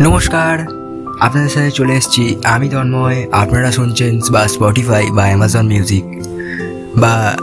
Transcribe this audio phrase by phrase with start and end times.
[0.00, 0.58] নমস্কার,
[1.20, 6.04] আপনাদের সাথে চলে এসেছি আমি তন্ময়। আপনারা শুনছেন বা স্পটিফাই বা অ্যামাজন মিউজিক
[6.96, 7.36] বা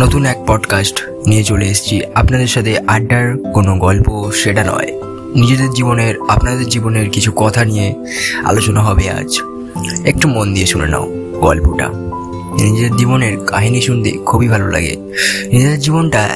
[0.00, 4.92] নতুন এক পডকাস্ট নিয়ে চলে এসেছি। আপনাদের সাথে আড্ডার কোনো গল্প সেটা নয়।
[5.34, 7.94] নিজেদের জীবনের, আপনাদের জীবনের কিছু কথা নিয়ে
[8.44, 9.40] আলোচনা হবে আজ।
[10.04, 11.88] একটু মন দিয়ে শুনে নাও গল্পটা।
[12.62, 14.96] নিজের জীবনের কাহিনী শুনতে খুবই ভালো লাগে।
[15.52, 16.28] নিজের জীবনটা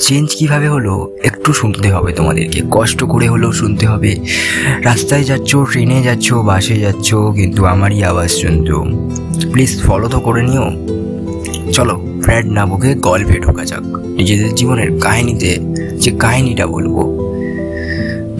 [0.00, 1.16] চেঞ্জ কীভাবে হলো?
[1.24, 4.16] একটু শুনতে হবে তোমাদেরকে। কষ্ট করে হলেও শুনতে হবে।
[4.82, 8.84] রাস্তায় যাচ্ছ, ট্রেনে যাচ্ছ, বাসে যাচ্ছ, কিন্তু আমারই আওয়াজ শুনতো।
[9.52, 10.70] প্লিজ ফলো তো করে নিও।
[11.72, 15.58] চলো ফ্র্যাড না বুকে গল্পে ঢোকা যাক। নিজেদের জীবনের কাহিনীতে
[16.00, 17.26] যে কাহিনীটা বলব।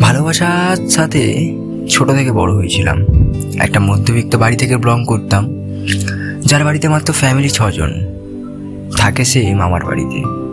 [0.01, 1.52] ভালোবাসার সাথে
[1.91, 3.04] ছোট থেকে বড় হয়েছিলাম।
[3.60, 5.48] একটা মধ্যবিত্ত বাড়ি থেকে ব্লং করতাম।
[6.41, 7.93] যার বাড়িতে মাত্র ফ্যামিলি ছজন।
[8.96, 10.45] থাকে সে মামার বাড়িতে।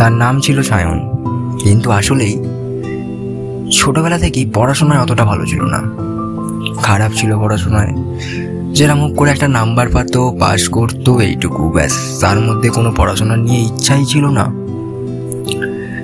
[0.00, 0.98] তার নাম ছিল সায়ন।
[1.58, 2.44] কিন্তু আসলেই
[3.72, 5.82] ছোটবেলা থেকেই পড়াশোনায় অতটা ভালো ছিল না।
[6.82, 7.94] খারাপ ছিল পড়াশোনায়।
[8.74, 14.04] যেরকম করে একটা নাম্বার পাত পাস করতো, এইটুকু, ব্যাস, তার মধ্যে কোনো পড়াশোনা নিয়ে ইচ্ছাই
[14.04, 14.44] ছিল না।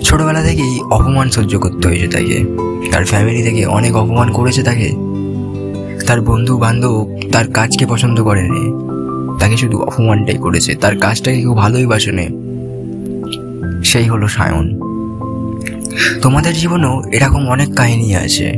[0.00, 2.46] ছোটবেলা থেকেই অপমান সহ্য করতে হয়েছে তাকে।
[2.90, 4.92] তার ফ্যামিলি থেকে অনেক অপমান করেছে তাকে।
[6.06, 8.72] তার বন্ধু বান্ধব তার কাজকে পছন্দ করেনি।
[9.40, 12.45] তাকে শুধু অপমানটাই করেছে। তার কাজটাকে কেউ ভালোই বাসেনি।
[13.84, 14.80] সেই হলো সায়ন।
[16.22, 18.52] তোমাদের জীবনেও এরকম অনেক কাহিনী আছে।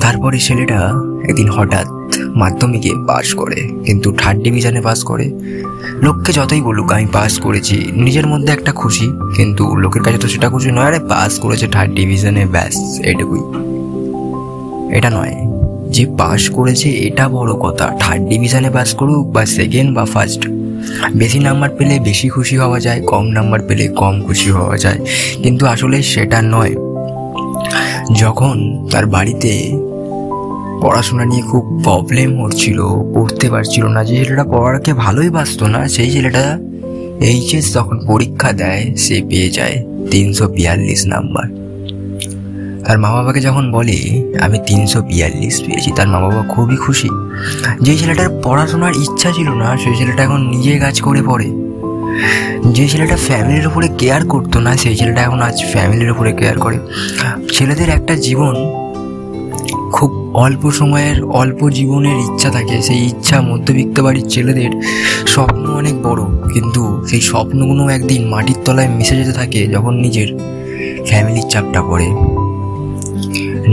[0.00, 1.86] তারপরে ছেলেটা একদিন হঠাৎ
[2.34, 5.30] মাধ্যমিকে পাস করে, কিন্তু থার্ড ডিভিশনে পাস করে।
[6.02, 10.48] লোককে যতই বলুক, আমি পাস করেছি, নিজের মধ্যে একটা খুশি, কিন্তু লোকের কাছে তো সেটা
[10.50, 13.42] খুশি নয়, আরে পাস করেছে থার্ড ডিভিশনে ব্যাস এটুকুই
[14.96, 15.34] এটা নয়,
[15.90, 20.42] যে পাস করেছে এটা বড় কথা থার্ড ডিভিশনে পাস করুক বা সেকেন্ড বা ফার্স্ট
[21.14, 24.98] বেশি নাম্বার পেলে বেশি খুশি হওয়া যায়, কম নাম্বার পেলে কম খুশি হওয়া যায়।
[25.42, 26.74] কিন্তু আসলে সেটা নয়।
[28.14, 29.78] যখন তার বাড়িতে
[30.82, 32.82] পড়াশোনা নিয়ে খুব প্রবলেম হচ্ছিল,
[33.14, 36.58] পড়তে পারছিল না, যে ছেলেটা পড়াকে ভালোই বাসতো না, সেই ছেলেটা
[37.20, 41.63] এইচএস যখন পরীক্ষা দেয়, সে পেয়ে যায় তিনশো বিয়াল্লিশ নাম্বার
[42.86, 43.96] তার মা বাবাকে যখন বলে,
[44.40, 47.08] আমি তিনশো বিয়াল্লিশ পেয়েছি, তার মা বাবা খুবই খুশি।
[47.80, 51.48] যে ছেলেটার পড়াশোনার ইচ্ছা ছিল না সেই ছেলেটা এখন নিজে কাজ করে পড়ে।
[52.76, 56.78] যে ছেলেটা ফ্যামিলির উপরে কেয়ার করতো না, সেই ছেলেটা এখন আজ ফ্যামিলির উপরে কেয়ার করে।
[57.52, 58.54] ছেলেদের একটা জীবন
[59.92, 64.70] খুব অল্প সময়ের, অল্প জীবনের ইচ্ছা থাকে। সেই ইচ্ছা মধ্যবিত্ত বাড়ির ছেলেদের
[65.26, 66.22] স্বপ্ন অনেক বড়,
[66.54, 70.28] কিন্তু সেই স্বপ্নগুলো একদিন মাটির তলায় মিশে যেতে থাকে, যখন নিজের
[71.08, 72.08] ফ্যামিলির চাপটা পড়ে।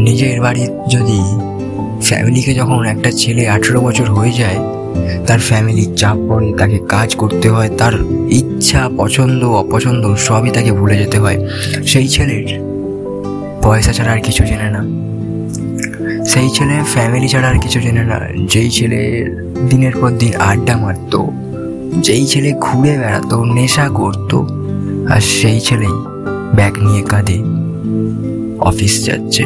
[0.03, 1.19] নিজের বাড়ির যদি
[2.01, 4.59] ফ্যামিলিকে যখন একটা ছেলে আঠেরো বছর হয়ে যায়,
[5.27, 7.93] তার ফ্যামিলির চাপ পড়ে, তাকে কাজ করতে হয়, তার
[8.29, 11.47] ইচ্ছা, পছন্দ, অপছন্দ সবই তাকে ভুলে যেতে হয়।
[11.85, 12.59] সেই ছেলের
[13.63, 14.81] পয়সা ছাড়া আর কিছু জেনে না।
[16.25, 18.19] সেই ছেলে ফ্যামিলি ছাড়া আর কিছু জেনে না।
[18.49, 19.25] যেই ছেলে
[19.69, 21.31] দিনের পর দিন আড্ডা মারতো,
[21.97, 24.47] যেই ছেলে ঘুরে বেড়াতো, নেশা করতো,
[25.09, 25.95] আর সেই ছেলেই
[26.55, 27.37] ব্যাগ নিয়ে কাঁদে।
[28.59, 29.43] অফিস যাচ্ছে।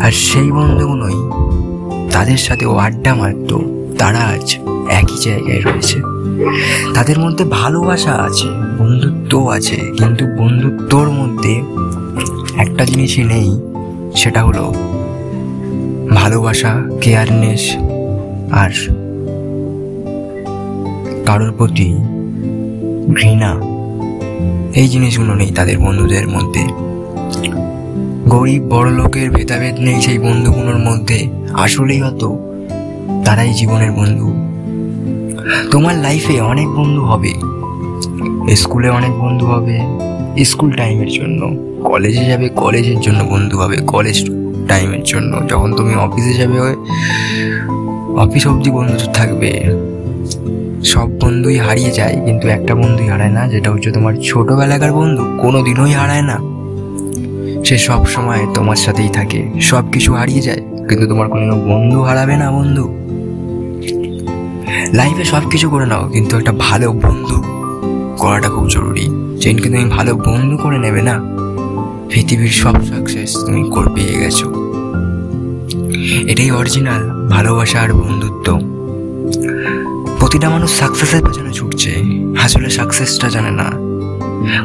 [0.00, 1.14] আর সেই বন্ধুগুলোই
[2.12, 3.60] তাদের সাথে ও আড্ডা মারত,
[3.98, 4.58] তারা আজ
[4.90, 6.00] একই জায়গায় রয়েছে।
[6.94, 11.62] তাদের মধ্যে ভালোবাসা আছে, বন্ধুত্ব আছে, কিন্তু বন্ধুত্বর মধ্যে
[12.56, 13.60] একটা জিনিসই নেই,
[14.16, 14.74] সেটা হলো
[16.14, 17.76] ভালোবাসা, কেয়ারনেস
[18.50, 18.70] আর
[21.26, 21.94] কারোর প্রতি
[23.14, 23.60] ঘৃণা।
[24.74, 26.93] এই জিনিসগুলো নেই তাদের বন্ধুদের মধ্যে।
[28.28, 32.38] গরিব বড় লোকের ভেদাভেদ নেই সেই বন্ধুগুলোর মধ্যে। আসলেই হয়তো
[33.24, 34.34] তারাই জীবনের বন্ধু।
[35.70, 37.34] তোমার লাইফে অনেক বন্ধু হবে।
[38.56, 39.80] স্কুলে অনেক বন্ধু হবে।
[40.44, 44.30] স্কুল টাইমের জন্য। কলেজে যাবে, কলেজের জন্য বন্ধু হবে। কলেজ
[44.68, 46.60] টাইমের জন্য। যখন তুমি অফিসে যাবে
[48.20, 49.64] অফিস অবধি বন্ধু থাকবে।
[50.84, 55.62] সব বন্ধুই হারিয়ে যায়, কিন্তু একটা বন্ধুই হারায় না, যেটা হচ্ছে তোমার ছোটবেলাকার বন্ধু। কোনো
[55.62, 56.53] দিনই হারায় না।
[57.66, 62.36] সে সব সময় তোমার সাথেই থাকে। সব কিছু হারিয়ে যায়, কিন্তু তোমার কোনো বন্ধু হারাবে
[62.36, 62.84] না, বন্ধু।
[64.98, 67.36] লাইফে সব কিছু করে নাও, কিন্তু একটা ভালো বন্ধু
[68.18, 69.06] করাটা খুব জরুরি।
[69.40, 71.14] যেদিনকে তুমি ভালো বন্ধু করে নেবে না,
[72.10, 74.46] পৃথিবীর সব সাকসেস তুমি করে পেয়ে গেছো।
[76.30, 78.46] এটাই অরিজিনাল ভালোবাসা আর বন্ধুত্ব।
[80.18, 81.92] প্রতিটা মানুষ সাকসেসের পেছনে ছুটছে,
[82.44, 83.68] আসলে সাকসেসটা জানে না।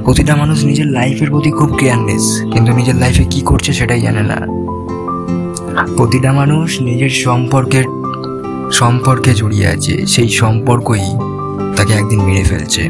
[0.06, 4.48] প্রতিটা মানুষ নিজের লাইফের প্রতি খুব কেয়ারনেস কিন্তু নিজের লাইফে কি করছে সেটাই জানে না।
[5.98, 7.84] প্রতিটা মানুষ নিজের সম্পর্কের,
[8.72, 11.18] সম্পর্কে জড়িয়ে আছে, সেই সম্পর্কই
[11.76, 12.90] তাকে একদিন মেরে ফেলছে।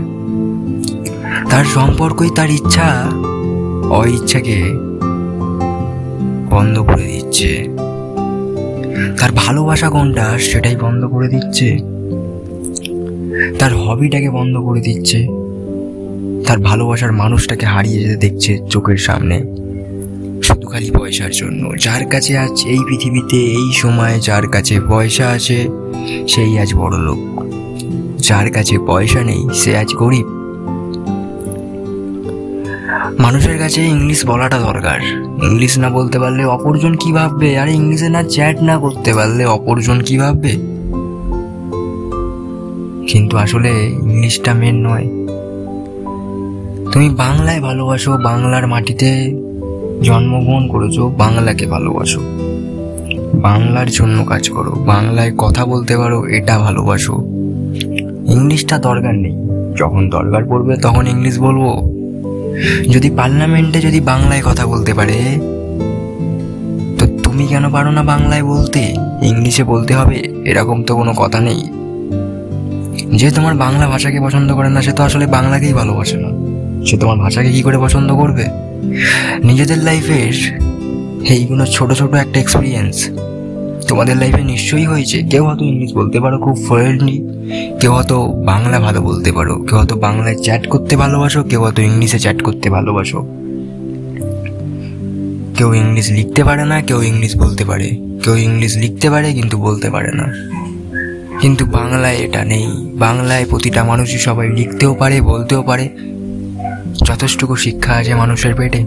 [1.49, 3.11] তার সম্পর্কই তার ইচ্ছা,
[3.89, 4.63] অইচ্ছাকে
[6.49, 7.67] বন্ধ করে দিচ্ছে।
[9.19, 11.77] তার ভালোবাসা কোনটা সেটাই বন্ধ করে দিচ্ছে।
[13.59, 15.38] তার হবিটাকে বন্ধ করে দিচ্ছে।
[16.49, 19.39] তার ভালোবাসার মানুষটাকে হারিয়ে যেতে দেখছে চোখের সামনে।
[20.43, 25.67] শুধু খালি পয়সার জন্য। যার কাছে আজ এই পৃথিবীতে, এই সময় যার কাছে পয়সা আছে,
[26.27, 27.19] সেই আজ বড় লোক।
[28.17, 30.27] যার কাছে পয়সা নেই, সে আজ গরিব।
[33.19, 35.01] মানুষের কাছে ইংলিশ বলাটা দরকার।
[35.43, 37.59] ইংলিশ না বলতে পারলে অপরজন কি ভাববে?
[37.59, 40.51] আর, ইংলিশে না চ্যাট না করতে পারলে অপরজন কি ভাববে?
[43.07, 45.18] কিন্তু আসলে ইংলিশটা মেন নয়।
[46.93, 49.31] তুমি বাংলায় ভালোবাসো, বাংলার মাটিতে
[50.03, 52.21] জন্মগ্রহণ করেছ, বাংলাকে ভালোবাসো।
[53.33, 57.15] বাংলার জন্য কাজ করো, বাংলায় কথা বলতে পারো, এটা ভালোবাসো।
[58.27, 59.35] ইংলিশটা দরকার নেই।
[59.77, 61.91] যখন দরকার পড়বে তখন ইংলিশ বলব।
[62.89, 65.17] যদি পার্লামেন্টে যদি বাংলায় কথা বলতে পারে,
[66.99, 68.95] তো তুমি কেন পারো না বাংলায় বলতে?
[69.21, 71.61] ইংলিশে বলতে হবে, এরকম তো কোনো কথা নেই।
[73.15, 76.28] যে তোমার বাংলা ভাষাকে পছন্দ করে না, সে তো আসলে বাংলাকেই ভালোবাসে না।
[76.85, 78.43] সে তোমার ভাষাকে কি করে পছন্দ করবে?
[79.43, 80.59] নিজেদের লাইফের
[81.29, 83.09] এইগুলো ছোট ছোট একটা এক্সপিরিয়েন্স
[83.87, 87.27] তোমাদের লাইফে নিশ্চয়ই হয়েছে। কেউ হয়তো ইংলিশ বলতে পারো, খুব ফ্লুয়েন্টলি
[87.79, 92.19] কেউ হয়তো বাংলা ভালো বলতে পারো। কেউ হয়তো বাংলায় চ্যাট করতে ভালোবাসো, কেউ হয়তো ইংলিশে
[92.19, 93.27] চ্যাট করতে ভালোবাসো।
[95.57, 97.89] কেউ ইংলিশ লিখতে পারে না, কেউ ইংলিশ বলতে পারে।
[98.23, 100.33] কেউ ইংলিশ লিখতে পারে, কিন্তু বলতে পারে না।
[101.41, 105.89] কিন্তু বাংলায় এটা নেই। বাংলায় প্রতিটা মানুষই সবাই লিখতেও পারে, বলতেও পারে।
[107.05, 108.85] যথেষ্টুকু শিক্ষা আছে মানুষের পেটে।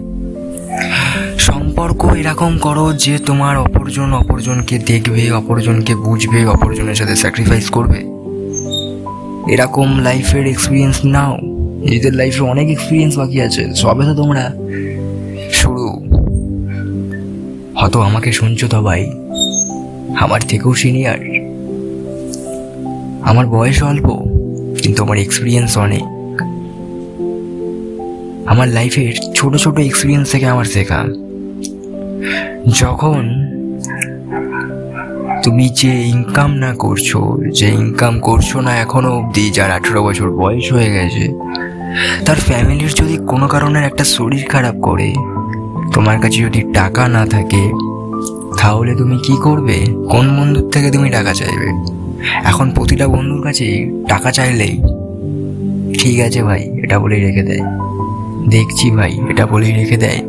[1.39, 7.99] সম্পর্ক এরকম করো যে তোমার অপরজন অপরজনকে দেখবে, অপরজনকে বুঝবে, অপরজনের সাথে স্যাক্রিফাইস করবে।
[9.53, 11.37] এরকম লাইফের এক্সপিরিয়েন্স নাও।
[11.83, 14.53] নিজেদের লাইফে অনেক এক্সপিরিয়েন্স বাকি আছে। সবে তো তোমরা
[15.51, 15.87] শুরু।
[17.75, 19.11] হয়তো আমাকে শুনছো তো ভাই।
[20.19, 21.19] আমার থেকেও সিনিয়র
[23.21, 24.07] আমার বয়স অল্প,
[24.81, 26.03] কিন্তু আমার এক্সপিরিয়েন্স অনেক।
[28.51, 30.99] আমার লাইফের ছোট ছোট এক্সপিরিয়েন্স থেকে আমার শেখা।
[32.81, 33.21] যখন
[35.43, 37.09] তুমি যে ইনকাম না করছ,
[37.59, 41.25] যে ইনকাম করছ না এখনও অবধি, যার আঠেরো বছর বয়স হয়ে গেছে,
[42.25, 45.07] তার ফ্যামিলির যদি কোনো কারণে একটা শরীর খারাপ করে,
[45.93, 47.63] তোমার কাছে যদি টাকা না থাকে,
[48.59, 49.77] তাহলে তুমি কি করবে?
[50.11, 51.69] কোন বন্ধুর থেকে তুমি টাকা চাইবে?
[52.43, 53.67] এখন প্রতিটা বন্ধুর কাছে
[54.09, 54.75] টাকা চাইলেই,
[55.99, 57.65] ঠিক আছে ভাই, এটা বলেই রেখে দেয়।
[58.47, 60.21] দেখছি ভাই, এটা বলেই রেখে দেয়।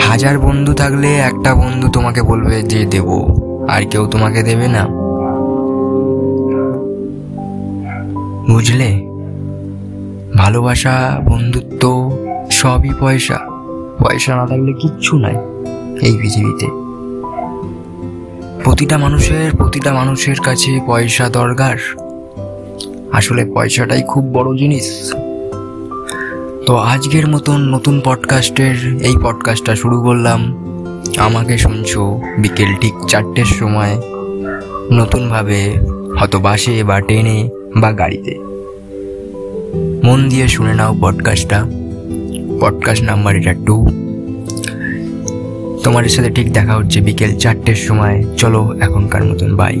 [0.00, 3.08] হাজার বন্ধু থাকলে একটা বন্ধু তোমাকে বলবে যে দেব,
[3.68, 4.86] আর কেউ তোমাকে দেবে না।
[8.52, 9.06] বুঝলে?
[10.36, 12.10] ভালোবাসা, বন্ধুত্ব,
[12.50, 13.38] সবই পয়সা।
[13.98, 15.34] পয়সা না থাকলে কিচ্ছু নাই
[16.02, 16.66] এই পৃথিবীতে।
[18.64, 21.76] প্রতিটা মানুষের প্রতিটা মানুষের কাছে পয়সা দরকার।
[23.12, 25.14] আসলে পয়সাটাই খুব বড় জিনিস।
[26.66, 30.40] তো আজকের মতন নতুন পডকাস্টের এই পডকাস্টটা শুরু করলাম।
[31.16, 34.00] আমাকে শুনছো বিকেল ঠিক চারটের সময়।
[34.92, 35.74] নতুনভাবে
[36.20, 38.38] হয়তো বাসে বা ট্রেনে বা গাড়িতে।
[40.06, 41.66] মন দিয়ে শুনে নাও পডকাস্টটা
[42.60, 43.86] পডকাস্ট নাম্বার এটা টু
[45.84, 49.80] তোমাদের সাথে ঠিক দেখা হচ্ছে বিকেল চারটের সময়। চলো এখনকার মতন বাই